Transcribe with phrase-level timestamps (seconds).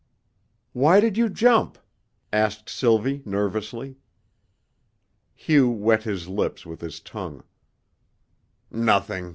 [0.73, 1.77] "Why did you jump?"
[2.33, 3.97] asked Sylvie nervously.
[5.35, 7.43] Hugh wet his lips with his tongue.